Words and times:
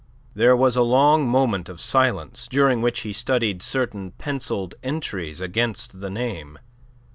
There 0.33 0.55
was 0.55 0.75
a 0.75 0.81
long 0.81 1.27
moment 1.29 1.69
of 1.69 1.79
silence, 1.79 2.47
during 2.47 2.81
which 2.81 3.01
he 3.01 3.13
studied 3.13 3.61
certain 3.61 4.13
pencilled 4.13 4.73
entries 4.81 5.39
against 5.39 5.99
the 5.99 6.09
name. 6.09 6.57